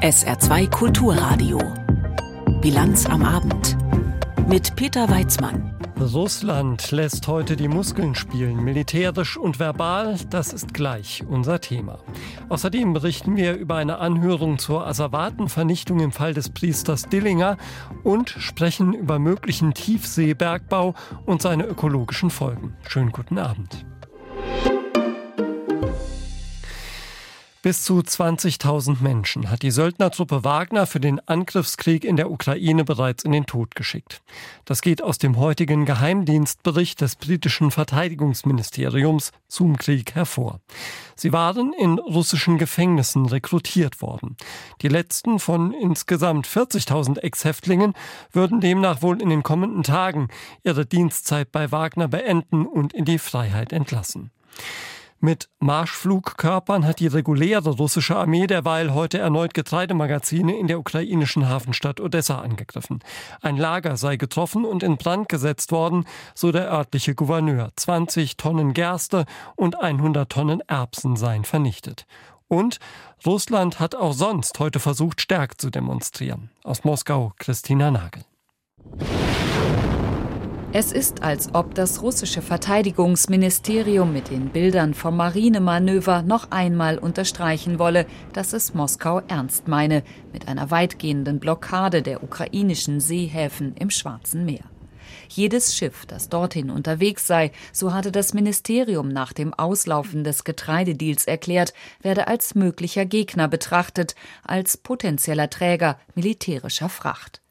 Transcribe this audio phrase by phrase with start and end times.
[0.00, 1.58] SR2 Kulturradio.
[2.60, 3.76] Bilanz am Abend.
[4.48, 5.74] Mit Peter Weizmann.
[6.00, 11.98] Russland lässt heute die Muskeln spielen, militärisch und verbal, das ist gleich unser Thema.
[12.48, 17.58] Außerdem berichten wir über eine Anhörung zur Asservatenvernichtung im Fall des Priesters Dillinger
[18.02, 20.94] und sprechen über möglichen Tiefseebergbau
[21.26, 22.74] und seine ökologischen Folgen.
[22.88, 23.84] Schönen guten Abend.
[27.62, 33.22] Bis zu 20.000 Menschen hat die Söldnertruppe Wagner für den Angriffskrieg in der Ukraine bereits
[33.22, 34.22] in den Tod geschickt.
[34.64, 40.60] Das geht aus dem heutigen Geheimdienstbericht des britischen Verteidigungsministeriums zum Krieg hervor.
[41.16, 44.38] Sie waren in russischen Gefängnissen rekrutiert worden.
[44.80, 47.92] Die letzten von insgesamt 40.000 Ex-Häftlingen
[48.32, 50.28] würden demnach wohl in den kommenden Tagen
[50.62, 54.30] ihre Dienstzeit bei Wagner beenden und in die Freiheit entlassen.
[55.22, 62.00] Mit Marschflugkörpern hat die reguläre russische Armee derweil heute erneut Getreidemagazine in der ukrainischen Hafenstadt
[62.00, 63.00] Odessa angegriffen.
[63.42, 67.70] Ein Lager sei getroffen und in Brand gesetzt worden, so der örtliche Gouverneur.
[67.76, 72.06] 20 Tonnen Gerste und 100 Tonnen Erbsen seien vernichtet.
[72.48, 72.78] Und
[73.26, 76.50] Russland hat auch sonst heute versucht, Stärke zu demonstrieren.
[76.64, 78.24] Aus Moskau Christina Nagel.
[80.72, 87.80] Es ist, als ob das russische Verteidigungsministerium mit den Bildern vom Marinemanöver noch einmal unterstreichen
[87.80, 94.44] wolle, dass es Moskau ernst meine mit einer weitgehenden Blockade der ukrainischen Seehäfen im Schwarzen
[94.44, 94.62] Meer.
[95.28, 101.24] Jedes Schiff, das dorthin unterwegs sei, so hatte das Ministerium nach dem Auslaufen des Getreidedeals
[101.24, 107.42] erklärt, werde als möglicher Gegner betrachtet, als potenzieller Träger militärischer Fracht.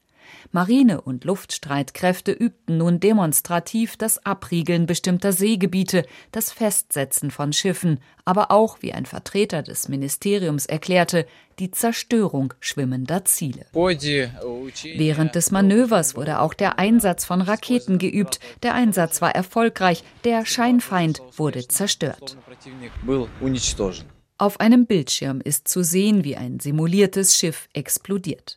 [0.52, 8.50] Marine- und Luftstreitkräfte übten nun demonstrativ das Abriegeln bestimmter Seegebiete, das Festsetzen von Schiffen, aber
[8.50, 11.26] auch, wie ein Vertreter des Ministeriums erklärte,
[11.60, 13.66] die Zerstörung schwimmender Ziele.
[13.72, 18.40] Während des Manövers wurde auch der Einsatz von Raketen geübt.
[18.64, 22.36] Der Einsatz war erfolgreich, der Scheinfeind wurde zerstört.
[24.38, 28.56] Auf einem Bildschirm ist zu sehen, wie ein simuliertes Schiff explodiert.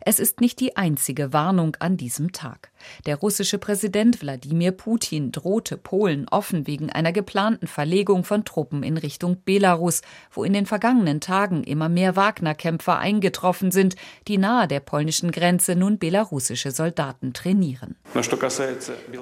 [0.00, 2.70] Es ist nicht die einzige Warnung an diesem Tag.
[3.06, 8.96] Der russische Präsident Wladimir Putin drohte Polen offen wegen einer geplanten Verlegung von Truppen in
[8.96, 13.96] Richtung Belarus, wo in den vergangenen Tagen immer mehr Wagner-Kämpfer eingetroffen sind,
[14.28, 17.96] die nahe der polnischen Grenze nun belarussische Soldaten trainieren.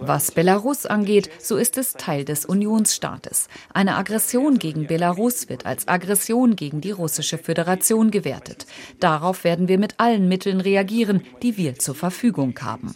[0.01, 3.49] Was Belarus angeht, so ist es Teil des Unionsstaates.
[3.73, 8.67] Eine Aggression gegen Belarus wird als Aggression gegen die russische Föderation gewertet.
[9.01, 12.95] Darauf werden wir mit allen Mitteln reagieren, die wir zur Verfügung haben.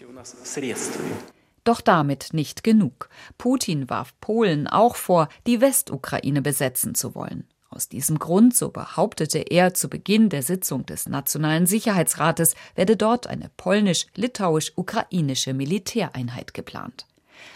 [1.63, 3.09] Doch damit nicht genug.
[3.37, 7.47] Putin warf Polen auch vor, die Westukraine besetzen zu wollen.
[7.71, 13.29] Aus diesem Grund, so behauptete er zu Beginn der Sitzung des Nationalen Sicherheitsrates, werde dort
[13.29, 17.07] eine polnisch-litauisch-ukrainische Militäreinheit geplant.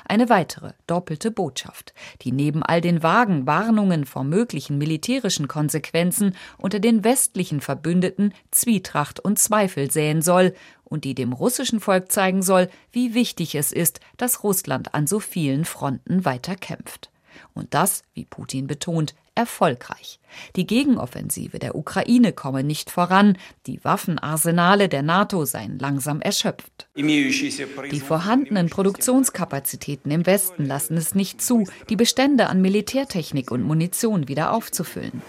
[0.06, 6.81] Eine weitere doppelte Botschaft, die neben all den vagen Warnungen vor möglichen militärischen Konsequenzen unter
[6.81, 10.54] den westlichen Verbündeten Zwietracht und Zweifel säen soll
[10.84, 15.20] und die dem russischen Volk zeigen soll, wie wichtig es ist, dass Russland an so
[15.20, 17.10] vielen Fronten weiter kämpft.
[17.54, 20.19] Und das, wie Putin betont, erfolgreich.
[20.56, 26.88] Die Gegenoffensive der Ukraine komme nicht voran, die Waffenarsenale der NATO seien langsam erschöpft.
[26.97, 34.28] Die vorhandenen Produktionskapazitäten im Westen lassen es nicht zu, die Bestände an Militärtechnik und Munition
[34.28, 35.22] wieder aufzufüllen.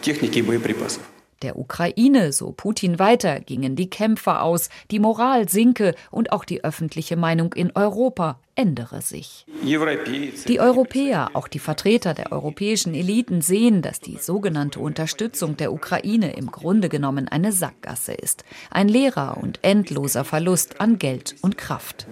[1.44, 6.64] Der Ukraine, so Putin weiter, gingen die Kämpfer aus, die Moral sinke und auch die
[6.64, 9.46] öffentliche Meinung in Europa ändere sich.
[10.48, 16.34] Die Europäer, auch die Vertreter der europäischen Eliten sehen, dass die sogenannte Unterstützung der Ukraine
[16.38, 18.46] im Grunde genommen eine Sackgasse ist.
[18.72, 22.08] Ein leerer und endloser Verlust an Geld und Kraft.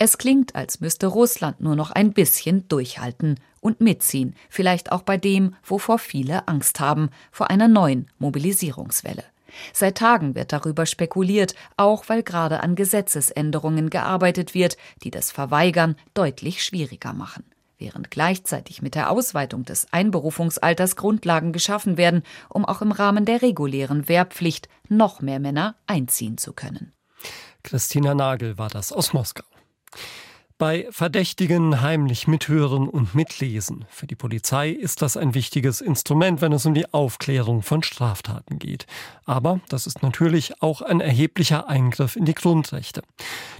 [0.00, 5.16] Es klingt, als müsste Russland nur noch ein bisschen durchhalten und mitziehen, vielleicht auch bei
[5.16, 9.24] dem, wovor viele Angst haben, vor einer neuen Mobilisierungswelle.
[9.72, 15.96] Seit Tagen wird darüber spekuliert, auch weil gerade an Gesetzesänderungen gearbeitet wird, die das Verweigern
[16.14, 17.44] deutlich schwieriger machen.
[17.78, 23.40] Während gleichzeitig mit der Ausweitung des Einberufungsalters Grundlagen geschaffen werden, um auch im Rahmen der
[23.40, 26.92] regulären Wehrpflicht noch mehr Männer einziehen zu können.
[27.62, 29.44] Christina Nagel war das aus Moskau.
[30.58, 33.84] Bei Verdächtigen heimlich mithören und mitlesen.
[33.88, 38.58] Für die Polizei ist das ein wichtiges Instrument, wenn es um die Aufklärung von Straftaten
[38.58, 38.84] geht.
[39.24, 43.02] Aber das ist natürlich auch ein erheblicher Eingriff in die Grundrechte.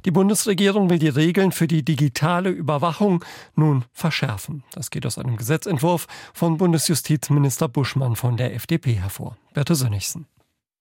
[0.06, 3.24] Die Bundesregierung will die Regeln für die digitale Überwachung
[3.54, 4.64] nun verschärfen.
[4.72, 9.36] Das geht aus einem Gesetzentwurf von Bundesjustizminister Buschmann von der FDP hervor.
[9.54, 10.26] Berthe Sönnigsen.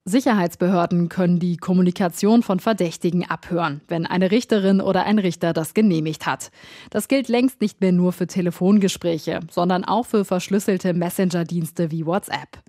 [0.09, 6.25] Sicherheitsbehörden können die Kommunikation von Verdächtigen abhören, wenn eine Richterin oder ein Richter das genehmigt
[6.25, 6.49] hat.
[6.91, 12.59] Das gilt längst nicht mehr nur für Telefongespräche, sondern auch für verschlüsselte Messenger-Dienste wie WhatsApp.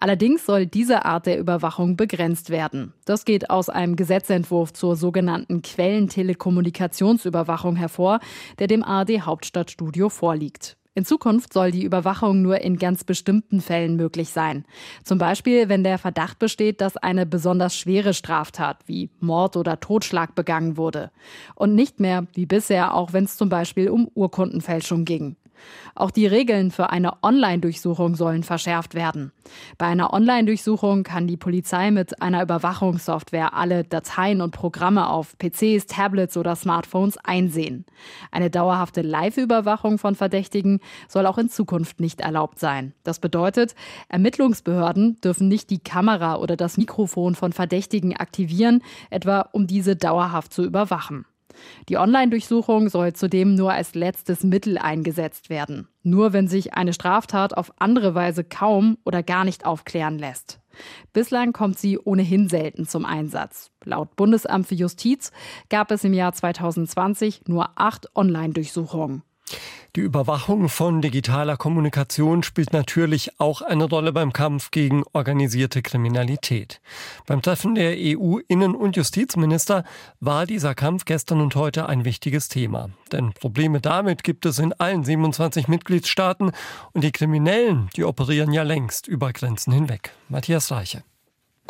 [0.00, 2.92] Allerdings soll diese Art der Überwachung begrenzt werden.
[3.04, 8.18] Das geht aus einem Gesetzentwurf zur sogenannten Quellentelekommunikationsüberwachung hervor,
[8.58, 10.76] der dem ARD Hauptstadtstudio vorliegt.
[10.96, 14.64] In Zukunft soll die Überwachung nur in ganz bestimmten Fällen möglich sein.
[15.04, 20.34] Zum Beispiel, wenn der Verdacht besteht, dass eine besonders schwere Straftat wie Mord oder Totschlag
[20.34, 21.12] begangen wurde.
[21.54, 25.36] Und nicht mehr wie bisher, auch wenn es zum Beispiel um Urkundenfälschung ging.
[25.94, 29.32] Auch die Regeln für eine Online-Durchsuchung sollen verschärft werden.
[29.78, 35.86] Bei einer Online-Durchsuchung kann die Polizei mit einer Überwachungssoftware alle Dateien und Programme auf PCs,
[35.86, 37.84] Tablets oder Smartphones einsehen.
[38.30, 42.94] Eine dauerhafte Live-Überwachung von Verdächtigen soll auch in Zukunft nicht erlaubt sein.
[43.04, 43.74] Das bedeutet,
[44.08, 50.52] Ermittlungsbehörden dürfen nicht die Kamera oder das Mikrofon von Verdächtigen aktivieren, etwa um diese dauerhaft
[50.52, 51.26] zu überwachen.
[51.88, 55.88] Die Online-Durchsuchung soll zudem nur als letztes Mittel eingesetzt werden.
[56.02, 60.60] Nur wenn sich eine Straftat auf andere Weise kaum oder gar nicht aufklären lässt.
[61.12, 63.70] Bislang kommt sie ohnehin selten zum Einsatz.
[63.84, 65.32] Laut Bundesamt für Justiz
[65.68, 69.22] gab es im Jahr 2020 nur acht Online-Durchsuchungen.
[69.96, 76.80] Die Überwachung von digitaler Kommunikation spielt natürlich auch eine Rolle beim Kampf gegen organisierte Kriminalität.
[77.26, 79.82] Beim Treffen der EU-Innen- und Justizminister
[80.20, 82.90] war dieser Kampf gestern und heute ein wichtiges Thema.
[83.10, 86.52] Denn Probleme damit gibt es in allen 27 Mitgliedstaaten
[86.92, 90.12] und die Kriminellen, die operieren ja längst über Grenzen hinweg.
[90.28, 91.02] Matthias Reiche.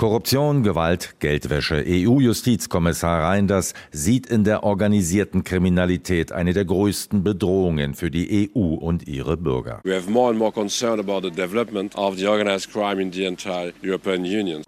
[0.01, 1.85] Korruption, Gewalt, Geldwäsche.
[1.87, 9.07] EU-Justizkommissar Reinders sieht in der organisierten Kriminalität eine der größten Bedrohungen für die EU und
[9.07, 9.83] ihre Bürger.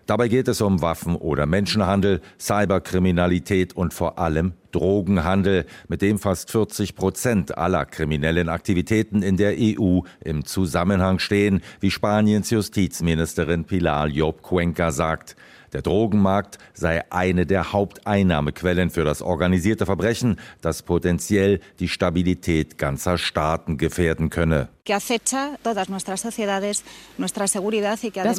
[0.07, 6.51] Dabei geht es um Waffen oder Menschenhandel, Cyberkriminalität und vor allem Drogenhandel, mit dem fast
[6.51, 14.09] 40 Prozent aller kriminellen Aktivitäten in der EU im Zusammenhang stehen, wie Spaniens Justizministerin Pilar
[14.09, 15.37] Job Cuenca sagt.
[15.73, 23.17] Der Drogenmarkt sei eine der Haupteinnahmequellen für das organisierte Verbrechen, das potenziell die Stabilität ganzer
[23.17, 24.69] Staaten gefährden könne.
[24.85, 25.07] Das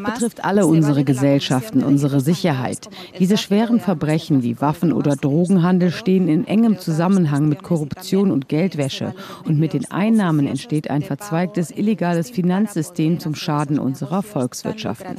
[0.01, 2.89] betrifft alle unsere Gesellschaften, unsere Sicherheit.
[3.17, 9.15] Diese schweren Verbrechen wie Waffen- oder Drogenhandel stehen in engem Zusammenhang mit Korruption und Geldwäsche.
[9.45, 15.15] Und mit den Einnahmen entsteht ein verzweigtes illegales Finanzsystem zum Schaden unserer Volkswirtschaften.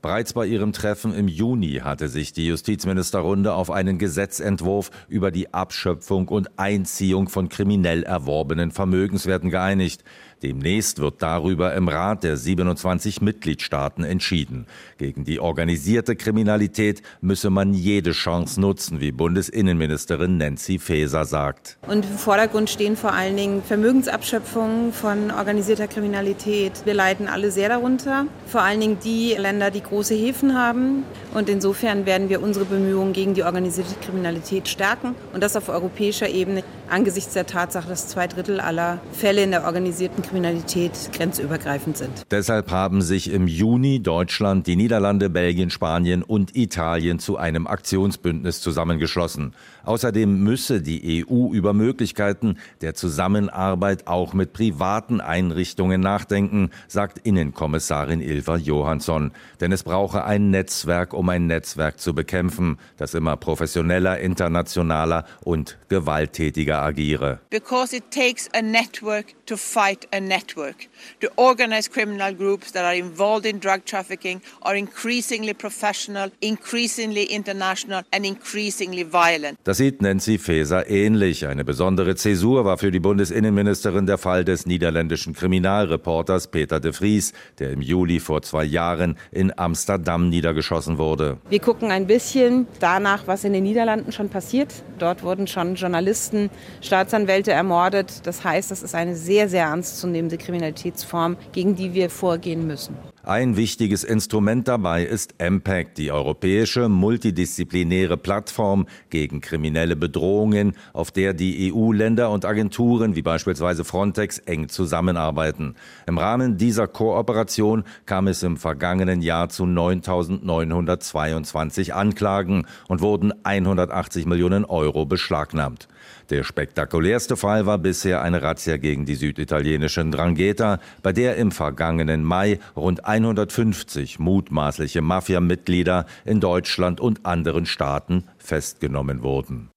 [0.00, 5.52] Bereits bei ihrem Treffen im Juni hatte sich die Justizministerrunde auf einen Gesetzentwurf über die
[5.52, 10.04] Abschöpfung und Einziehung von kriminell erworbenen Vermögenswerten geeinigt.
[10.44, 14.66] Demnächst wird darüber im Rat der 27 Mitgliedstaaten entschieden.
[14.98, 21.78] Gegen die organisierte Kriminalität müsse man jede Chance nutzen, wie Bundesinnenministerin Nancy Faeser sagt.
[21.88, 26.82] Und im Vordergrund stehen vor allen Dingen Vermögensabschöpfungen von organisierter Kriminalität.
[26.84, 31.04] Wir leiden alle sehr darunter, vor allen Dingen die Länder, die große Häfen haben.
[31.32, 36.28] Und insofern werden wir unsere Bemühungen gegen die organisierte Kriminalität stärken und das auf europäischer
[36.28, 41.96] Ebene angesichts der Tatsache, dass zwei Drittel aller Fälle in der organisierten Kriminalität Kriminalität grenzübergreifend
[41.96, 42.26] sind.
[42.32, 48.60] Deshalb haben sich im Juni Deutschland, die Niederlande, Belgien, Spanien und Italien zu einem Aktionsbündnis
[48.60, 49.54] zusammengeschlossen.
[49.84, 58.20] Außerdem müsse die EU über Möglichkeiten der Zusammenarbeit auch mit privaten Einrichtungen nachdenken, sagt Innenkommissarin
[58.20, 59.30] Ilva Johansson.
[59.60, 65.78] Denn es brauche ein Netzwerk, um ein Netzwerk zu bekämpfen, das immer professioneller, internationaler und
[65.88, 67.38] gewalttätiger agiere.
[67.50, 70.88] Because it takes a network to fight a network.
[71.20, 78.02] The organized criminal groups that are involved in drug trafficking are increasingly professional, increasingly international
[78.12, 79.58] and increasingly violent.
[79.64, 81.46] Das sieht Nancy Faeser ähnlich.
[81.46, 87.32] Eine besondere Zäsur war für die Bundesinnenministerin der Fall des niederländischen Kriminalreporters Peter de Vries,
[87.58, 91.38] der im Juli vor zwei Jahren in Amsterdam niedergeschossen wurde.
[91.48, 94.72] Wir gucken ein bisschen danach, was in den Niederlanden schon passiert.
[94.98, 96.50] Dort wurden schon Journalisten,
[96.80, 98.26] Staatsanwälte ermordet.
[98.26, 102.96] Das heißt, das ist eine sehr, sehr ernstzunehmende Kriminalitätsform, gegen die wir vorgehen müssen.
[103.26, 111.32] Ein wichtiges Instrument dabei ist MPAC, die europäische multidisziplinäre Plattform gegen kriminelle Bedrohungen, auf der
[111.32, 115.74] die EU-Länder und Agenturen wie beispielsweise Frontex eng zusammenarbeiten.
[116.06, 124.26] Im Rahmen dieser Kooperation kam es im vergangenen Jahr zu 9.922 Anklagen und wurden 180
[124.26, 125.88] Millionen Euro beschlagnahmt.
[126.30, 132.24] Der spektakulärste Fall war bisher eine Razzia gegen die süditalienischen Drangheta, bei der im vergangenen
[132.24, 139.73] Mai rund 150 mutmaßliche Mafia-Mitglieder in Deutschland und anderen Staaten festgenommen wurden.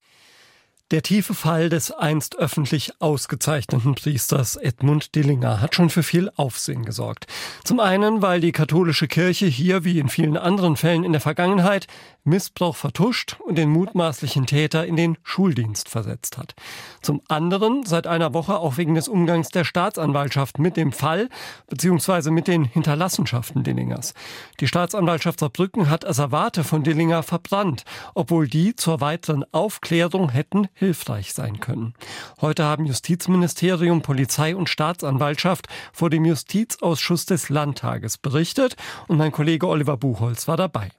[0.90, 6.86] Der tiefe Fall des einst öffentlich ausgezeichneten Priesters Edmund Dillinger hat schon für viel Aufsehen
[6.86, 7.28] gesorgt.
[7.66, 11.88] Zum einen, weil die katholische Kirche hier, wie in vielen anderen Fällen in der Vergangenheit,
[12.24, 16.56] Missbrauch vertuscht und den mutmaßlichen Täter in den Schuldienst versetzt hat.
[17.02, 21.30] Zum anderen seit einer Woche auch wegen des Umgangs der Staatsanwaltschaft mit dem Fall
[21.68, 22.32] bzw.
[22.32, 24.14] mit den Hinterlassenschaften Dillingers.
[24.62, 31.34] Die Staatsanwaltschaft Saarbrücken hat Asservate von Dillinger verbrannt, obwohl die zur weiteren Aufklärung hätten hilfreich
[31.34, 31.94] sein können.
[32.40, 38.76] Heute haben Justizministerium, Polizei und Staatsanwaltschaft vor dem Justizausschuss des Landtages berichtet
[39.08, 40.92] und mein Kollege Oliver Buchholz war dabei.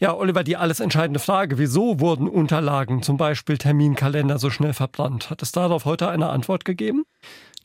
[0.00, 1.58] Ja, Oliver, die alles entscheidende Frage.
[1.58, 5.28] Wieso wurden Unterlagen, zum Beispiel Terminkalender, so schnell verbrannt?
[5.28, 7.04] Hat es darauf heute eine Antwort gegeben?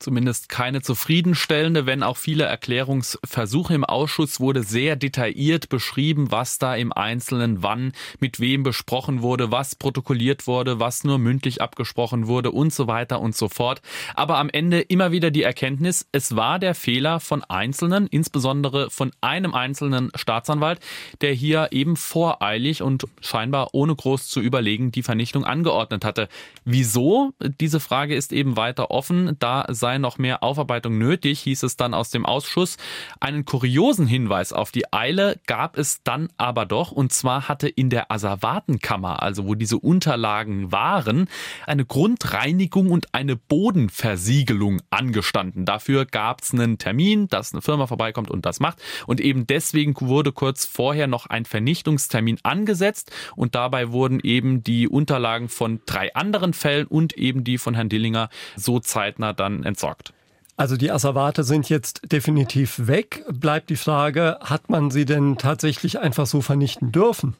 [0.04, 6.76] Zumindest keine zufriedenstellende, wenn auch viele Erklärungsversuche im Ausschuss wurde sehr detailliert beschrieben, was da
[6.76, 12.52] im Einzelnen wann mit wem besprochen wurde, was protokolliert wurde, was nur mündlich abgesprochen wurde
[12.52, 13.82] und so weiter und so fort.
[14.14, 19.12] Aber am Ende immer wieder die Erkenntnis, es war der Fehler von Einzelnen, insbesondere von
[19.22, 20.80] einem einzelnen Staatsanwalt,
[21.22, 26.28] der hier eben voreilig und scheinbar ohne groß zu überlegen die Vernichtung angeordnet hatte.
[26.66, 27.34] Wieso?
[27.62, 29.38] Diese Frage ist eben weiter offen.
[29.40, 32.78] Da sei noch mehr Aufarbeitung nötig, hieß es dann aus dem Ausschuss.
[33.20, 36.92] Einen kuriosen Hinweis auf die Eile gab es dann aber doch.
[36.92, 41.28] Und zwar hatte in der Asservatenkammer, also wo diese Unterlagen waren,
[41.66, 45.66] eine Grundreinigung und eine Bodenversiegelung angestanden.
[45.66, 48.82] Dafür gab es einen Termin, dass eine Firma vorbeikommt und das macht.
[49.08, 53.12] Und eben deswegen wurde kurz vorher noch ein Vernichtungstermin angesetzt.
[53.36, 57.90] Und dabei wurden eben die Unterlagen von drei anderen Fällen und eben die von Herrn
[57.90, 60.14] Dillinger so zeitnah dann entsorgt.
[60.56, 63.26] Also die Asservate sind jetzt definitiv weg.
[63.28, 67.36] Bleibt die Frage, hat man sie denn tatsächlich einfach so vernichten dürfen?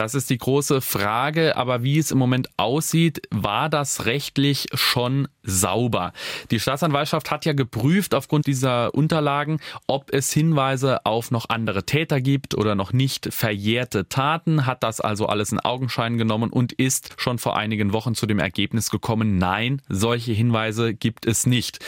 [0.00, 5.28] Das ist die große Frage, aber wie es im Moment aussieht, war das rechtlich schon
[5.42, 6.14] sauber.
[6.50, 12.22] Die Staatsanwaltschaft hat ja geprüft aufgrund dieser Unterlagen, ob es Hinweise auf noch andere Täter
[12.22, 17.12] gibt oder noch nicht verjährte Taten, hat das also alles in Augenschein genommen und ist
[17.18, 21.78] schon vor einigen Wochen zu dem Ergebnis gekommen, nein, solche Hinweise gibt es nicht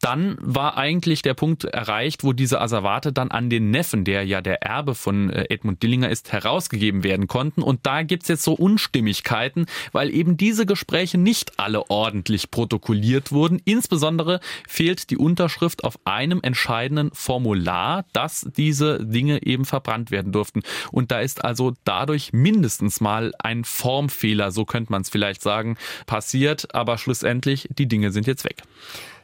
[0.00, 4.40] dann war eigentlich der Punkt erreicht, wo diese Asservate dann an den Neffen, der ja
[4.40, 7.62] der Erbe von äh, Edmund Dillinger ist, herausgegeben werden konnten.
[7.62, 13.60] Und da gibt's jetzt so Unstimmigkeiten, weil eben diese Gespräche nicht alle ordentlich protokolliert wurden.
[13.64, 20.62] Insbesondere fehlt die Unterschrift auf einem entscheidenden Formular, dass diese Dinge eben verbrannt werden durften.
[20.92, 25.76] Und da ist also dadurch mindestens mal ein Formfehler, so könnte man es vielleicht sagen,
[26.06, 26.74] passiert.
[26.74, 28.62] Aber schlussendlich, die Dinge sind jetzt weg.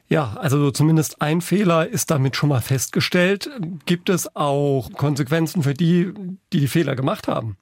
[0.08, 3.50] Ja, also zumindest ein Fehler ist damit schon mal festgestellt.
[3.87, 6.12] Gibt es auch Konsequenzen für die,
[6.52, 7.56] die die Fehler gemacht haben?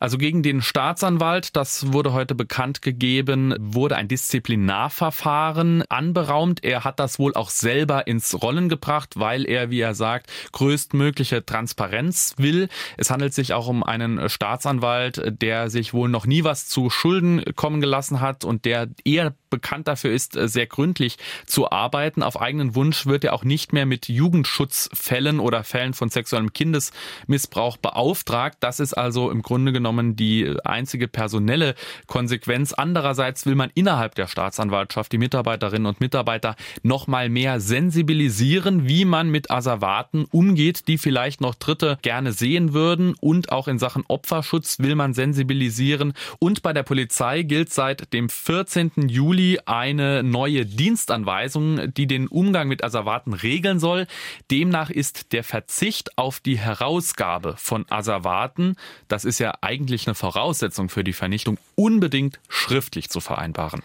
[0.00, 6.64] Also gegen den Staatsanwalt, das wurde heute bekannt gegeben, wurde ein Disziplinarverfahren anberaumt.
[6.64, 11.46] Er hat das wohl auch selber ins Rollen gebracht, weil er, wie er sagt, größtmögliche
[11.46, 12.68] Transparenz will.
[12.96, 17.44] Es handelt sich auch um einen Staatsanwalt, der sich wohl noch nie was zu Schulden
[17.54, 22.24] kommen gelassen hat und der eher bekannt dafür ist, sehr gründlich zu arbeiten.
[22.24, 27.76] Auf eigenen Wunsch wird er auch nicht mehr mit Jugendschutzfällen oder Fällen von sexuellem Kindesmissbrauch
[27.76, 28.56] beauftragt.
[28.58, 31.74] Das ist also im Grunde genommen genommen die einzige personelle
[32.06, 32.72] Konsequenz.
[32.72, 39.04] Andererseits will man innerhalb der Staatsanwaltschaft die Mitarbeiterinnen und Mitarbeiter noch mal mehr sensibilisieren, wie
[39.04, 43.14] man mit Asservaten umgeht, die vielleicht noch Dritte gerne sehen würden.
[43.20, 46.14] Und auch in Sachen Opferschutz will man sensibilisieren.
[46.38, 48.92] Und bei der Polizei gilt seit dem 14.
[49.08, 54.06] Juli eine neue Dienstanweisung, die den Umgang mit Asservaten regeln soll.
[54.50, 58.76] Demnach ist der Verzicht auf die Herausgabe von Asservaten,
[59.08, 63.82] das ist ja eigentlich eigentlich eine Voraussetzung für die Vernichtung, unbedingt schriftlich zu vereinbaren.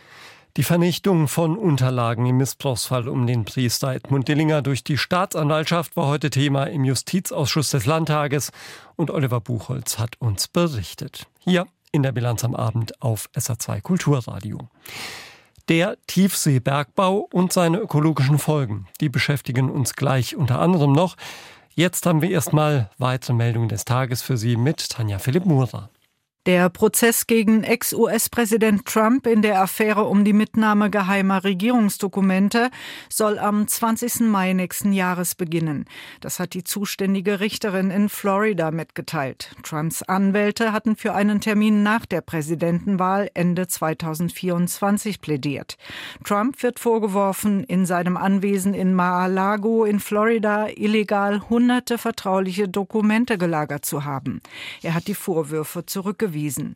[0.55, 6.07] Die Vernichtung von Unterlagen im Missbrauchsfall um den Priester Edmund Dillinger durch die Staatsanwaltschaft war
[6.07, 8.51] heute Thema im Justizausschuss des Landtages
[8.95, 11.27] und Oliver Buchholz hat uns berichtet.
[11.39, 14.69] Hier in der Bilanz am Abend auf SA2 Kulturradio.
[15.69, 21.15] Der Tiefseebergbau und seine ökologischen Folgen, die beschäftigen uns gleich unter anderem noch.
[21.79, 25.89] Jetzt haben wir erstmal weitere Meldungen des Tages für Sie mit Tanja Philipp Murer.
[26.45, 32.69] Der Prozess gegen Ex-US-Präsident Trump in der Affäre um die Mitnahme geheimer Regierungsdokumente
[33.09, 34.21] soll am 20.
[34.21, 35.83] Mai nächsten Jahres beginnen.
[36.21, 39.53] Das hat die zuständige Richterin in Florida mitgeteilt.
[39.63, 45.75] Trumps Anwälte hatten für einen Termin nach der Präsidentenwahl Ende 2024 plädiert.
[46.23, 53.83] Trump wird vorgeworfen, in seinem Anwesen in Mar-a-Lago in Florida illegal hunderte vertrauliche Dokumente gelagert
[53.83, 54.41] zu haben.
[54.81, 56.75] Er hat die Vorwürfe zurückgewiesen verwiesen.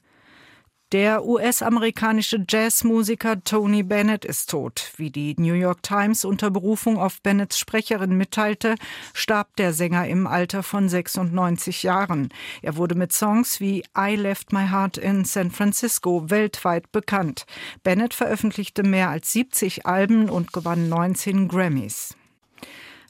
[0.92, 4.92] Der US-amerikanische Jazzmusiker Tony Bennett ist tot.
[4.98, 8.76] Wie die New York Times unter Berufung auf Bennetts Sprecherin mitteilte,
[9.16, 12.30] starb der Sänger im Alter von 96 Jahren.
[12.62, 17.46] Er wurde mit Songs wie I Left My Heart in San Francisco weltweit bekannt.
[17.82, 22.16] Bennett veröffentlichte mehr als 70 Alben und gewann 19 Grammys.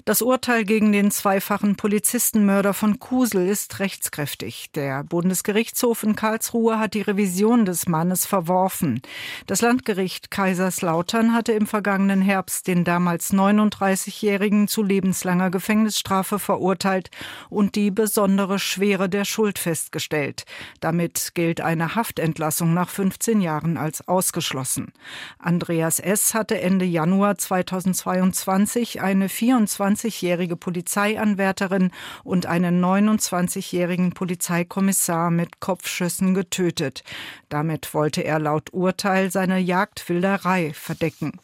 [0.05, 4.69] Das Urteil gegen den zweifachen Polizistenmörder von Kusel ist rechtskräftig.
[4.75, 9.01] Der Bundesgerichtshof in Karlsruhe hat die Revision des Mannes verworfen.
[9.47, 17.09] Das Landgericht Kaiserslautern hatte im vergangenen Herbst den damals 39-Jährigen zu lebenslanger Gefängnisstrafe verurteilt
[17.49, 20.43] und die besondere Schwere der Schuld festgestellt.
[20.81, 24.91] Damit gilt eine Haftentlassung nach 15 Jahren als ausgeschlossen.
[25.39, 26.33] Andreas S.
[26.33, 31.91] hatte Ende Januar 2022 eine 24 20-jährige Polizeianwärterin
[32.23, 37.03] und einen 29-jährigen Polizeikommissar mit Kopfschüssen getötet.
[37.49, 41.39] Damit wollte er laut Urteil seine Jagdwilderei verdecken.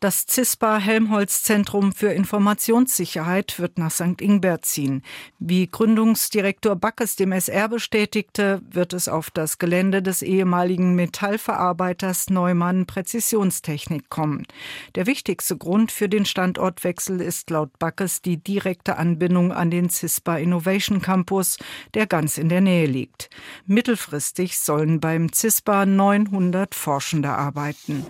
[0.00, 4.20] Das CISPA Helmholtz Zentrum für Informationssicherheit wird nach St.
[4.20, 5.02] Ingbert ziehen.
[5.40, 12.86] Wie Gründungsdirektor Backes dem SR bestätigte, wird es auf das Gelände des ehemaligen Metallverarbeiters Neumann
[12.86, 14.46] Präzisionstechnik kommen.
[14.94, 20.36] Der wichtigste Grund für den Standortwechsel ist laut Backes die direkte Anbindung an den CISPA
[20.36, 21.58] Innovation Campus,
[21.94, 23.30] der ganz in der Nähe liegt.
[23.66, 28.06] Mittelfristig sollen beim CISPA 900 Forschende arbeiten.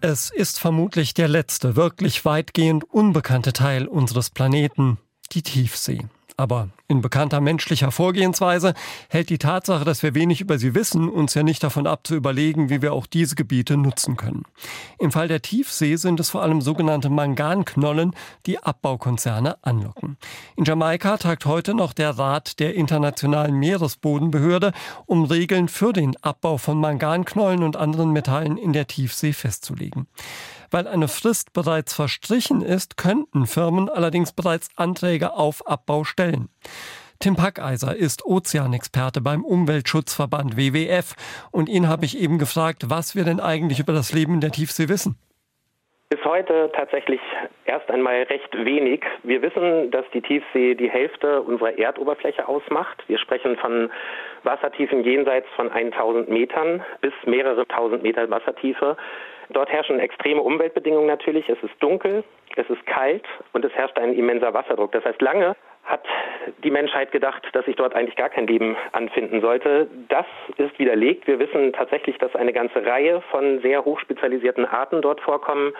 [0.00, 4.98] Es ist vermutlich der letzte, wirklich weitgehend unbekannte Teil unseres Planeten,
[5.32, 6.06] die Tiefsee.
[6.38, 8.74] Aber in bekannter menschlicher Vorgehensweise
[9.08, 12.14] hält die Tatsache, dass wir wenig über sie wissen, uns ja nicht davon ab zu
[12.14, 14.44] überlegen, wie wir auch diese Gebiete nutzen können.
[15.00, 18.14] Im Fall der Tiefsee sind es vor allem sogenannte Manganknollen,
[18.46, 20.16] die Abbaukonzerne anlocken.
[20.54, 24.72] In Jamaika tagt heute noch der Rat der Internationalen Meeresbodenbehörde,
[25.06, 30.06] um Regeln für den Abbau von Manganknollen und anderen Metallen in der Tiefsee festzulegen.
[30.70, 36.48] Weil eine Frist bereits verstrichen ist, könnten Firmen allerdings bereits Anträge auf Abbau stellen.
[37.20, 41.14] Tim Packeiser ist Ozeanexperte beim Umweltschutzverband WWF
[41.50, 44.52] und ihn habe ich eben gefragt, was wir denn eigentlich über das Leben in der
[44.52, 45.18] Tiefsee wissen.
[46.10, 47.20] Bis heute tatsächlich
[47.66, 49.04] erst einmal recht wenig.
[49.24, 53.02] Wir wissen, dass die Tiefsee die Hälfte unserer Erdoberfläche ausmacht.
[53.08, 53.90] Wir sprechen von
[54.44, 58.96] Wassertiefen jenseits von 1000 Metern bis mehrere tausend Meter Wassertiefe.
[59.50, 61.48] Dort herrschen extreme Umweltbedingungen natürlich.
[61.48, 62.24] Es ist dunkel,
[62.56, 64.92] es ist kalt und es herrscht ein immenser Wasserdruck.
[64.92, 66.04] Das heißt, lange hat
[66.62, 69.88] die Menschheit gedacht, dass sich dort eigentlich gar kein Leben anfinden sollte.
[70.08, 70.26] Das
[70.58, 71.26] ist widerlegt.
[71.26, 75.72] Wir wissen tatsächlich, dass eine ganze Reihe von sehr hochspezialisierten Arten dort vorkommen.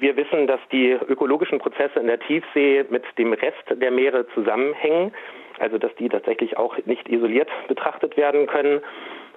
[0.00, 5.14] Wir wissen, dass die ökologischen Prozesse in der Tiefsee mit dem Rest der Meere zusammenhängen,
[5.60, 8.82] also dass die tatsächlich auch nicht isoliert betrachtet werden können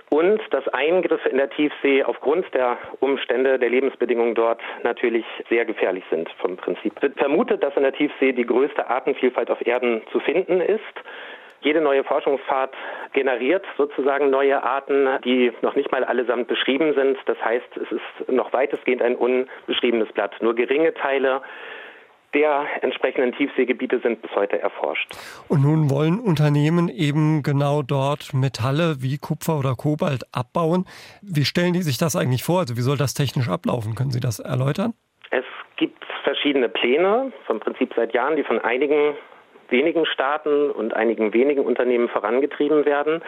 [0.10, 6.04] und dass Eingriffe in der Tiefsee aufgrund der Umstände, der Lebensbedingungen dort natürlich sehr gefährlich
[6.10, 6.94] sind vom Prinzip.
[6.96, 10.82] Es wird vermutet, dass in der Tiefsee die größte Artenvielfalt auf Erden zu finden ist.
[11.62, 12.76] Jede neue Forschungsfahrt
[13.14, 17.18] generiert sozusagen neue Arten, die noch nicht mal allesamt beschrieben sind.
[17.26, 20.36] Das heißt, es ist noch weitestgehend ein unbeschriebenes Blatt.
[20.40, 21.42] Nur geringe Teile
[22.34, 25.10] der entsprechenden Tiefseegebiete sind bis heute erforscht.
[25.48, 30.86] Und nun wollen Unternehmen eben genau dort Metalle wie Kupfer oder Kobalt abbauen.
[31.22, 32.60] Wie stellen die sich das eigentlich vor?
[32.60, 33.96] Also wie soll das technisch ablaufen?
[33.96, 34.94] Können Sie das erläutern?
[35.32, 35.46] Es
[35.78, 39.16] gibt verschiedene Pläne, vom Prinzip seit Jahren, die von einigen
[39.70, 43.22] wenigen Staaten und einigen wenigen Unternehmen vorangetrieben werden.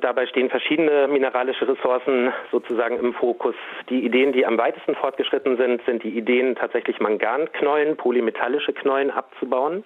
[0.00, 3.56] Dabei stehen verschiedene mineralische Ressourcen sozusagen im Fokus.
[3.90, 9.84] Die Ideen, die am weitesten fortgeschritten sind, sind die Ideen, tatsächlich Manganknollen, polymetallische Knollen abzubauen.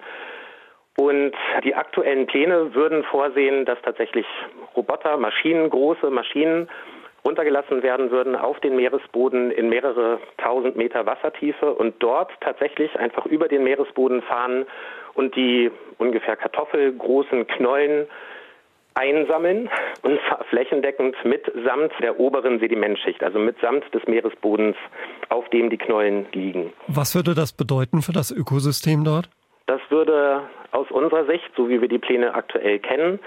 [0.98, 1.32] Und
[1.64, 4.26] die aktuellen Pläne würden vorsehen, dass tatsächlich
[4.76, 6.68] Roboter, Maschinen, große Maschinen
[7.24, 13.24] runtergelassen werden würden auf den Meeresboden in mehrere tausend Meter Wassertiefe und dort tatsächlich einfach
[13.26, 14.66] über den Meeresboden fahren
[15.14, 18.06] und die ungefähr kartoffelgroßen Knollen
[18.94, 19.68] einsammeln
[20.02, 24.76] und zwar flächendeckend mitsamt der oberen Sedimentschicht, also mitsamt des Meeresbodens,
[25.28, 26.72] auf dem die Knollen liegen.
[26.88, 29.28] Was würde das bedeuten für das Ökosystem dort?
[29.66, 33.20] Das würde aus unserer Sicht, so wie wir die Pläne aktuell kennen,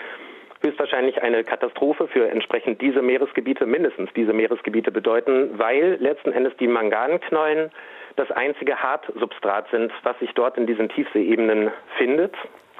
[0.61, 6.67] höchstwahrscheinlich eine Katastrophe für entsprechend diese Meeresgebiete, mindestens diese Meeresgebiete bedeuten, weil letzten Endes die
[6.67, 7.71] Manganknollen
[8.15, 12.33] das einzige Hartsubstrat sind, was sich dort in diesen Tiefseeebenen findet.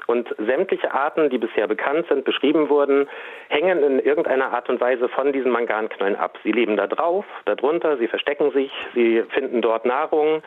[0.06, 3.08] Und sämtliche Arten, die bisher bekannt sind, beschrieben wurden,
[3.48, 6.38] hängen in irgendeiner Art und Weise von diesen Manganknollen ab.
[6.44, 10.42] Sie leben da drauf, darunter, sie verstecken sich, sie finden dort Nahrung,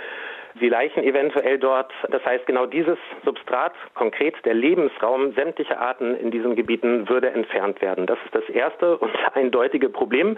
[0.59, 1.91] Sie laichen eventuell dort.
[2.09, 7.81] Das heißt, genau dieses Substrat, konkret der Lebensraum sämtlicher Arten in diesen Gebieten, würde entfernt
[7.81, 8.05] werden.
[8.05, 10.37] Das ist das erste und eindeutige Problem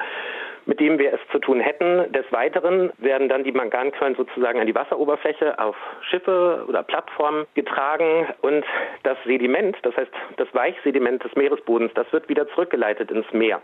[0.66, 2.12] mit dem wir es zu tun hätten.
[2.12, 5.76] Des Weiteren werden dann die Manganknollen sozusagen an die Wasseroberfläche auf
[6.10, 8.64] Schiffe oder Plattformen getragen und
[9.04, 13.62] das Sediment, das heißt das Weichsediment des Meeresbodens, das wird wieder zurückgeleitet ins Meer.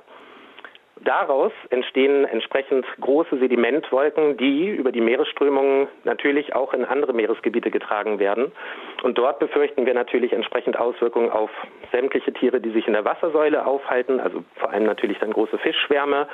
[1.04, 8.20] Daraus entstehen entsprechend große Sedimentwolken, die über die Meeresströmungen natürlich auch in andere Meeresgebiete getragen
[8.20, 8.52] werden.
[9.04, 11.50] Und dort befürchten wir natürlich entsprechend Auswirkungen auf
[11.92, 16.28] sämtliche Tiere, die sich in der Wassersäule aufhalten, also vor allem natürlich dann große Fischschwärme,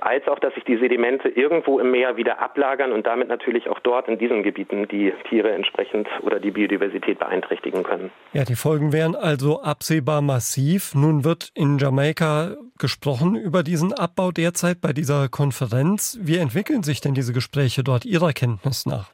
[0.00, 3.80] als auch, dass sich die Sedimente irgendwo im Meer wieder ablagern und damit natürlich auch
[3.80, 8.10] dort in diesen Gebieten die Tiere entsprechend oder die Biodiversität beeinträchtigen können.
[8.32, 10.94] Ja, die Folgen wären also absehbar massiv.
[10.94, 16.18] Nun wird in Jamaika gesprochen über diesen Abbau derzeit bei dieser Konferenz.
[16.22, 19.12] Wie entwickeln sich denn diese Gespräche dort Ihrer Kenntnis nach?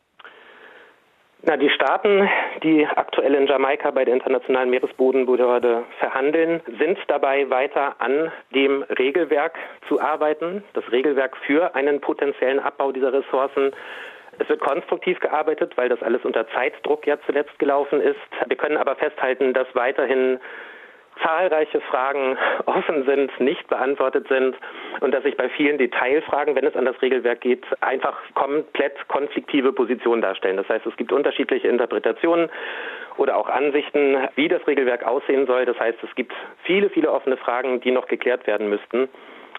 [1.43, 2.29] Na, die Staaten,
[2.63, 9.59] die aktuell in Jamaika bei der Internationalen Meeresbodenbehörde verhandeln, sind dabei weiter an dem Regelwerk
[9.89, 13.73] zu arbeiten, das Regelwerk für einen potenziellen Abbau dieser Ressourcen.
[14.39, 18.17] Es wird konstruktiv gearbeitet, weil das alles unter Zeitdruck ja zuletzt gelaufen ist.
[18.47, 20.39] Wir können aber festhalten, dass weiterhin
[21.23, 24.57] zahlreiche Fragen offen sind, nicht beantwortet sind
[25.01, 29.73] und dass sich bei vielen Detailfragen, wenn es an das Regelwerk geht, einfach komplett konfliktive
[29.73, 30.57] Positionen darstellen.
[30.57, 32.51] Das heißt, es gibt unterschiedliche Interpretationen
[33.17, 35.65] oder auch Ansichten, wie das Regelwerk aussehen soll.
[35.65, 36.33] Das heißt, es gibt
[36.65, 39.09] viele, viele offene Fragen, die noch geklärt werden müssten.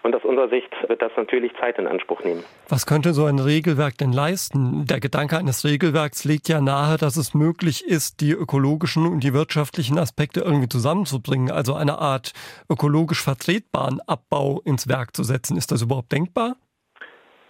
[0.06, 2.44] Und aus unserer Sicht wird das natürlich Zeit in Anspruch nehmen.
[2.68, 4.86] Was könnte so ein Regelwerk denn leisten?
[4.86, 9.34] Der Gedanke eines Regelwerks legt ja nahe, dass es möglich ist, die ökologischen und die
[9.34, 12.34] wirtschaftlichen Aspekte irgendwie zusammenzubringen, also eine Art
[12.70, 15.56] ökologisch vertretbaren Abbau ins Werk zu setzen.
[15.56, 16.54] Ist das überhaupt denkbar?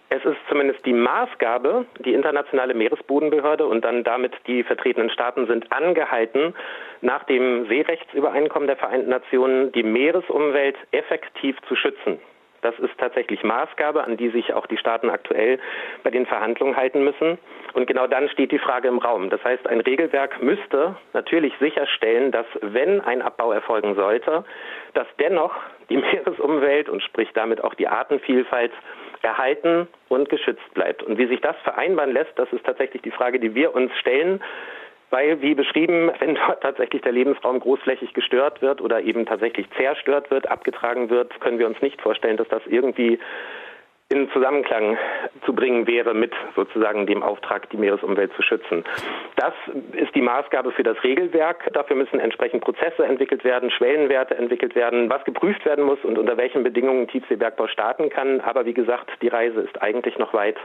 [0.09, 5.71] Es ist zumindest die Maßgabe, die internationale Meeresbodenbehörde und dann damit die vertretenen Staaten sind
[5.71, 6.55] angehalten,
[7.01, 12.17] nach dem Seerechtsübereinkommen der Vereinten Nationen die Meeresumwelt effektiv zu schützen.
[12.61, 15.59] Das ist tatsächlich Maßgabe, an die sich auch die Staaten aktuell
[16.03, 17.37] bei den Verhandlungen halten müssen.
[17.73, 19.29] Und genau dann steht die Frage im Raum.
[19.29, 24.43] Das heißt, ein Regelwerk müsste natürlich sicherstellen, dass wenn ein Abbau erfolgen sollte,
[24.93, 25.55] dass dennoch
[25.89, 28.71] die Meeresumwelt und sprich damit auch die Artenvielfalt
[29.21, 31.03] erhalten und geschützt bleibt.
[31.03, 34.41] Und wie sich das vereinbaren lässt, das ist tatsächlich die Frage, die wir uns stellen
[35.09, 40.31] weil, wie beschrieben, wenn dort tatsächlich der Lebensraum großflächig gestört wird oder eben tatsächlich zerstört
[40.31, 43.19] wird, abgetragen wird, können wir uns nicht vorstellen, dass das irgendwie
[44.09, 44.97] in Zusammenklang
[45.45, 48.85] zu bringen wäre mit sozusagen dem Auftrag, die Meeresumwelt zu schützen.
[49.35, 49.53] Das
[49.91, 51.69] ist die Maßgabe für das Regelwerk.
[51.73, 56.37] Dafür müssen entsprechend Prozesse entwickelt werden, Schwellenwerte entwickelt werden, was geprüft werden muss und unter
[56.37, 58.39] welchen Bedingungen Tiefseebergbau starten kann.
[58.41, 60.57] Aber wie gesagt, die Reise ist eigentlich noch weit.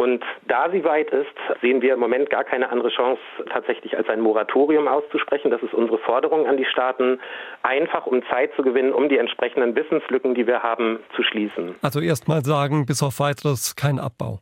[0.00, 1.28] Und da sie weit ist,
[1.60, 3.20] sehen wir im Moment gar keine andere Chance,
[3.52, 5.50] tatsächlich als ein Moratorium auszusprechen.
[5.50, 7.20] Das ist unsere Forderung an die Staaten,
[7.62, 11.74] einfach um Zeit zu gewinnen, um die entsprechenden Wissenslücken, die wir haben, zu schließen.
[11.82, 14.38] Also erstmal sagen, bis auf weiteres kein Abbau.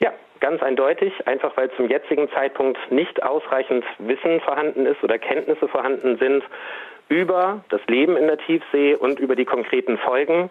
[0.00, 5.68] Ja, ganz eindeutig, einfach weil zum jetzigen Zeitpunkt nicht ausreichend Wissen vorhanden ist oder Kenntnisse
[5.68, 6.42] vorhanden sind
[7.08, 10.50] über das Leben in der Tiefsee und über die konkreten Folgen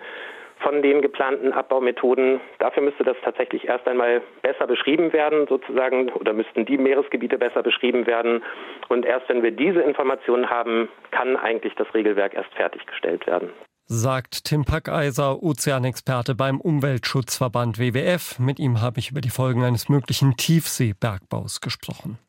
[0.60, 2.40] von den geplanten Abbaumethoden.
[2.60, 7.64] Dafür müsste das tatsächlich erst einmal besser beschrieben werden, sozusagen, oder müssten die Meeresgebiete besser
[7.64, 8.44] beschrieben werden.
[8.90, 13.50] Und erst wenn wir diese Informationen haben, kann eigentlich das Regelwerk erst fertiggestellt werden.
[13.86, 18.38] Sagt Tim Packeiser, Ozeanexperte beim Umweltschutzverband WWF.
[18.38, 22.20] Mit ihm habe ich über die Folgen eines möglichen Tiefseebergbaus gesprochen.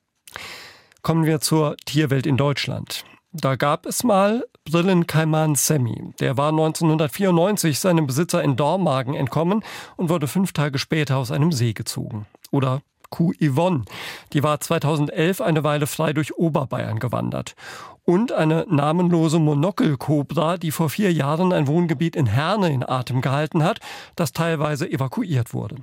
[1.03, 3.05] Kommen wir zur Tierwelt in Deutschland.
[3.33, 6.13] Da gab es mal Brillenkaiman Semi.
[6.19, 9.63] Der war 1994 seinem Besitzer in Dormagen entkommen
[9.97, 12.27] und wurde fünf Tage später aus einem See gezogen.
[12.51, 13.85] Oder Kuh Yvonne.
[14.33, 17.55] Die war 2011 eine Weile frei durch Oberbayern gewandert.
[18.05, 23.63] Und eine namenlose Monokelkobra, die vor vier Jahren ein Wohngebiet in Herne in Atem gehalten
[23.63, 23.79] hat,
[24.17, 25.77] das teilweise evakuiert wurde.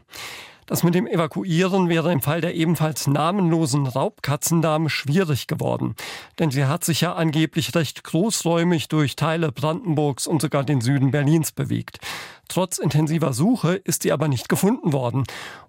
[0.67, 5.95] Das mit dem Evakuieren wäre im Fall der ebenfalls namenlosen Raubkatzendame schwierig geworden.
[6.39, 11.11] Denn sie hat sich ja angeblich recht großräumig durch Teile Brandenburgs und sogar den Süden
[11.11, 11.99] Berlins bewegt.
[12.49, 15.23] Trotz intensiver Suche ist sie aber nicht gefunden worden.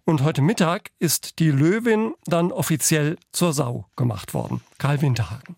[0.05, 4.63] Und heute Mittag ist die Löwin dann offiziell zur Sau gemacht worden.
[4.79, 5.55] Karl Winterhagen.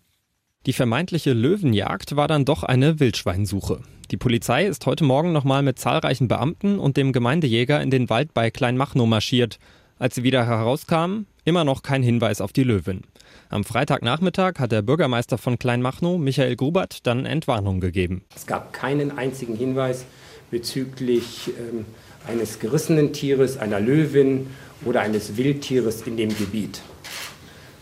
[0.67, 3.79] Die vermeintliche Löwenjagd war dann doch eine Wildschweinsuche.
[4.11, 8.35] Die Polizei ist heute Morgen nochmal mit zahlreichen Beamten und dem Gemeindejäger in den Wald
[8.35, 9.57] bei Kleinmachnow marschiert.
[9.97, 13.01] Als sie wieder herauskamen, immer noch kein Hinweis auf die Löwin.
[13.49, 18.23] Am Freitagnachmittag hat der Bürgermeister von Kleinmachnow, Michael Grubert, dann Entwarnung gegeben.
[18.35, 20.05] Es gab keinen einzigen Hinweis
[20.51, 21.85] bezüglich ähm,
[22.27, 24.45] eines gerissenen Tieres, einer Löwin
[24.85, 26.81] oder eines Wildtieres in dem Gebiet.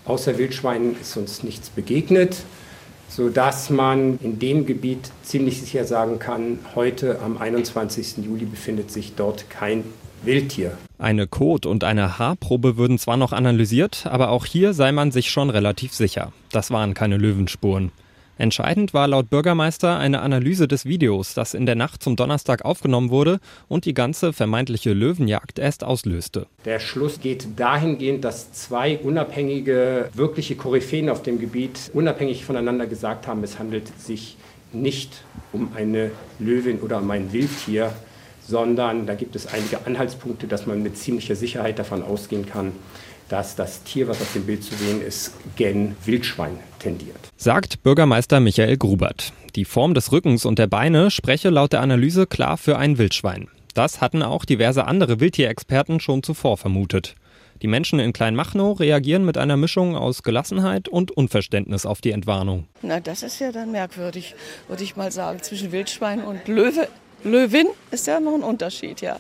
[0.06, 2.38] Außer Wildschweinen ist uns nichts begegnet
[3.10, 8.18] sodass man in dem Gebiet ziemlich sicher sagen kann, heute am 21.
[8.24, 9.84] Juli befindet sich dort kein
[10.24, 10.78] Wildtier.
[10.98, 15.30] Eine Kot- und eine Haarprobe würden zwar noch analysiert, aber auch hier sei man sich
[15.30, 16.32] schon relativ sicher.
[16.52, 17.92] Das waren keine Löwenspuren.
[18.40, 23.10] Entscheidend war laut Bürgermeister eine Analyse des Videos, das in der Nacht zum Donnerstag aufgenommen
[23.10, 26.48] wurde und die ganze vermeintliche Löwenjagd erst auslöste.
[26.64, 33.28] Der Schluss geht dahingehend, dass zwei unabhängige, wirkliche Koryphäen auf dem Gebiet unabhängig voneinander gesagt
[33.28, 34.38] haben, es handelt sich
[34.72, 37.92] nicht um eine Löwin oder um ein Wildtier,
[38.48, 42.72] sondern da gibt es einige Anhaltspunkte, dass man mit ziemlicher Sicherheit davon ausgehen kann,
[43.30, 47.30] dass das Tier, was auf dem Bild zu sehen ist, gen Wildschwein tendiert.
[47.38, 49.32] Sagt Bürgermeister Michael Grubert.
[49.56, 53.48] Die Form des Rückens und der Beine spreche laut der Analyse klar für ein Wildschwein.
[53.74, 57.16] Das hatten auch diverse andere Wildtierexperten schon zuvor vermutet.
[57.62, 62.68] Die Menschen in Kleinmachnow reagieren mit einer Mischung aus Gelassenheit und Unverständnis auf die Entwarnung.
[62.82, 64.36] Na, das ist ja dann merkwürdig,
[64.70, 65.42] würde ich mal sagen.
[65.42, 66.88] Zwischen Wildschwein und Löwe.
[67.24, 69.20] Löwin ist ja noch ein Unterschied, ja.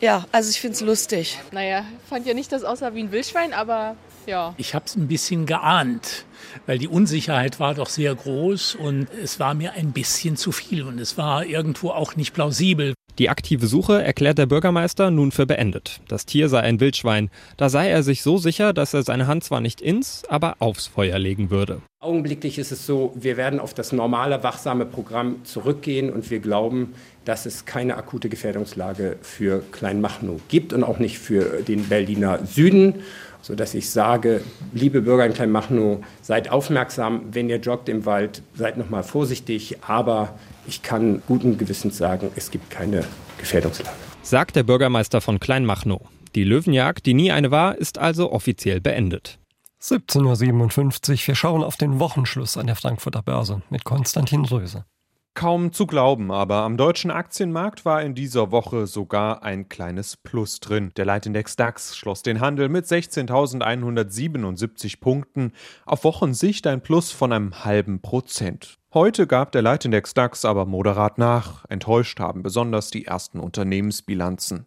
[0.00, 1.38] Ja, also ich finde es lustig.
[1.52, 4.54] Naja, fand ja nicht, dass es aussah wie ein Wildschwein, aber ja.
[4.56, 6.24] Ich habe es ein bisschen geahnt,
[6.66, 10.82] weil die Unsicherheit war doch sehr groß und es war mir ein bisschen zu viel
[10.82, 12.94] und es war irgendwo auch nicht plausibel.
[13.20, 16.00] Die aktive Suche erklärt der Bürgermeister nun für beendet.
[16.08, 17.30] Das Tier sei ein Wildschwein.
[17.56, 20.88] Da sei er sich so sicher, dass er seine Hand zwar nicht ins, aber aufs
[20.88, 21.80] Feuer legen würde.
[22.00, 26.94] Augenblicklich ist es so, wir werden auf das normale wachsame Programm zurückgehen und wir glauben,
[27.24, 32.96] dass es keine akute Gefährdungslage für Kleinmachnow gibt und auch nicht für den Berliner Süden,
[33.44, 34.40] sodass ich sage,
[34.72, 39.76] liebe Bürger in Kleinmachnow, seid aufmerksam, wenn ihr joggt im Wald, seid noch mal vorsichtig,
[39.86, 43.04] aber ich kann guten Gewissens sagen, es gibt keine
[43.36, 43.94] Gefährdungslage.
[44.22, 46.00] Sagt der Bürgermeister von Kleinmachnow.
[46.34, 49.38] Die Löwenjagd, die nie eine war, ist also offiziell beendet.
[49.82, 51.18] 17.57 Uhr.
[51.26, 54.86] Wir schauen auf den Wochenschluss an der Frankfurter Börse mit Konstantin Röse.
[55.34, 60.60] Kaum zu glauben, aber am deutschen Aktienmarkt war in dieser Woche sogar ein kleines Plus
[60.60, 60.92] drin.
[60.96, 65.50] Der Leitindex DAX schloss den Handel mit 16.177 Punkten,
[65.86, 68.78] auf Wochensicht ein Plus von einem halben Prozent.
[68.94, 71.64] Heute gab der Leitindex DAX aber moderat nach.
[71.68, 74.66] Enttäuscht haben besonders die ersten Unternehmensbilanzen.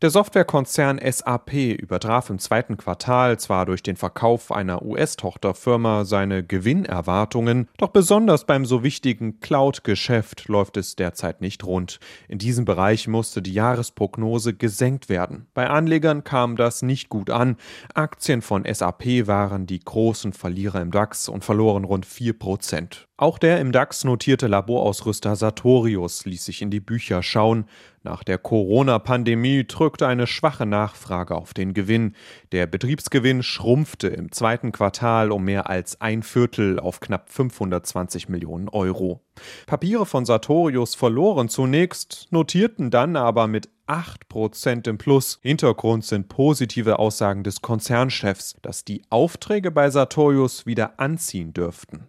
[0.00, 7.68] Der Softwarekonzern SAP übertraf im zweiten Quartal zwar durch den Verkauf einer US-Tochterfirma seine Gewinnerwartungen,
[7.78, 11.98] doch besonders beim so wichtigen Cloud-Geschäft läuft es derzeit nicht rund.
[12.28, 15.46] In diesem Bereich musste die Jahresprognose gesenkt werden.
[15.52, 17.56] Bei Anlegern kam das nicht gut an.
[17.94, 23.08] Aktien von SAP waren die großen Verlierer im DAX und verloren rund 4 Prozent.
[23.16, 27.66] Auch der im DAX notierte Laborausrüster Sartorius ließ sich in die Bücher schauen.
[28.02, 32.16] Nach der Corona-Pandemie drückte eine schwache Nachfrage auf den Gewinn.
[32.50, 38.68] Der Betriebsgewinn schrumpfte im zweiten Quartal um mehr als ein Viertel auf knapp 520 Millionen
[38.68, 39.20] Euro.
[39.66, 45.38] Papiere von Sartorius verloren zunächst, notierten dann aber mit 8% im Plus.
[45.40, 52.08] Hintergrund sind positive Aussagen des Konzernchefs, dass die Aufträge bei Sartorius wieder anziehen dürften.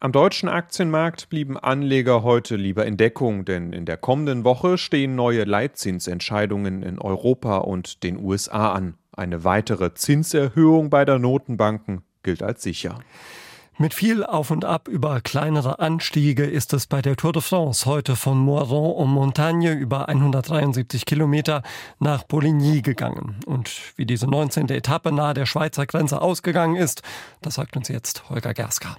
[0.00, 5.14] Am deutschen Aktienmarkt blieben Anleger heute lieber in Deckung, denn in der kommenden Woche stehen
[5.14, 8.94] neue Leitzinsentscheidungen in Europa und den USA an.
[9.16, 12.98] Eine weitere Zinserhöhung bei der Notenbanken gilt als sicher.
[13.80, 17.86] Mit viel Auf und Ab über kleinere Anstiege ist es bei der Tour de France
[17.86, 21.62] heute von Moiron en Montagne über 173 Kilometer
[22.00, 23.36] nach Poligny gegangen.
[23.46, 24.68] Und wie diese 19.
[24.70, 27.02] Etappe nahe der Schweizer Grenze ausgegangen ist,
[27.40, 28.96] das sagt uns jetzt Holger Gerska.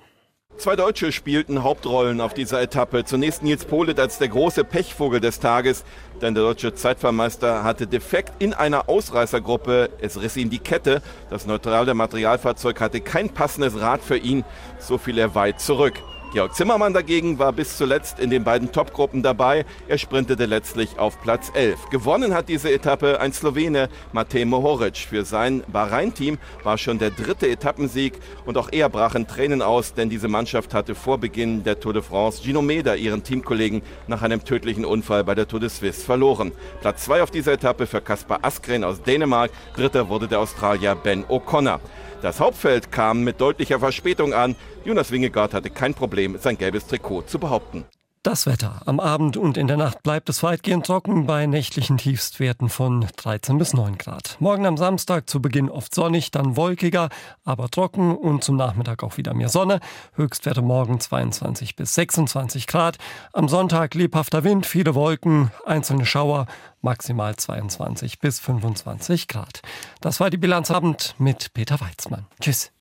[0.60, 3.06] Zwei Deutsche spielten Hauptrollen auf dieser Etappe.
[3.06, 5.86] Zunächst Nils Polit als der große Pechvogel des Tages,
[6.22, 9.90] denn der deutsche Zeitvermeister hatte defekt in einer Ausreißergruppe.
[10.02, 11.02] Es riss ihm die Kette.
[11.30, 14.44] Das neutrale Materialfahrzeug hatte kein passendes Rad für ihn.
[14.80, 15.94] So fiel er weit zurück.
[16.32, 19.66] Georg Zimmermann dagegen war bis zuletzt in den beiden Topgruppen dabei.
[19.88, 21.90] Er sprintete letztlich auf Platz 11.
[21.90, 24.98] Gewonnen hat diese Etappe ein Slowene, Matej Mohoric.
[24.98, 28.14] Für sein Bahrain-Team war schon der dritte Etappensieg
[28.46, 31.94] und auch er brach in Tränen aus, denn diese Mannschaft hatte vor Beginn der Tour
[31.94, 36.06] de France Gino Meda, ihren Teamkollegen, nach einem tödlichen Unfall bei der Tour de Suisse
[36.06, 36.52] verloren.
[36.82, 41.26] Platz 2 auf dieser Etappe für Kaspar Askren aus Dänemark, dritter wurde der Australier Ben
[41.26, 41.80] O'Connor.
[42.22, 44.56] Das Hauptfeld kam mit deutlicher Verspätung an.
[44.84, 47.86] Jonas Wingegaard hatte kein Problem, sein gelbes Trikot zu behaupten.
[48.22, 48.82] Das Wetter.
[48.86, 53.58] Am Abend und in der Nacht bleibt es weitgehend trocken bei nächtlichen Tiefstwerten von 13
[53.58, 54.36] bis 9 Grad.
[54.42, 57.08] Morgen am Samstag zu Beginn oft sonnig, dann wolkiger,
[57.46, 59.80] aber trocken und zum Nachmittag auch wieder mehr Sonne.
[60.16, 62.98] Höchstwerte morgen 22 bis 26 Grad.
[63.32, 66.46] Am Sonntag lebhafter Wind, viele Wolken, einzelne Schauer,
[66.82, 69.62] maximal 22 bis 25 Grad.
[70.02, 72.26] Das war die Bilanzabend mit Peter Weizmann.
[72.42, 72.74] Tschüss.